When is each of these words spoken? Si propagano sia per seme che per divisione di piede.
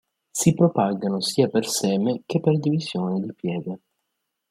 Si 0.31 0.55
propagano 0.55 1.21
sia 1.21 1.47
per 1.47 1.67
seme 1.67 2.23
che 2.25 2.39
per 2.39 2.57
divisione 2.57 3.19
di 3.19 3.31
piede. 3.35 3.79